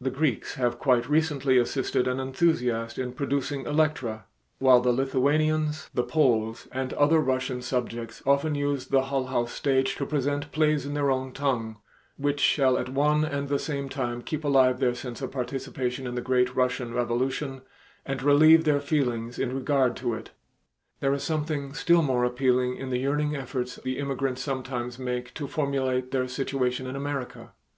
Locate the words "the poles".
5.92-6.66